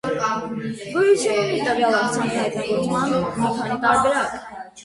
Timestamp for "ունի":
1.41-1.59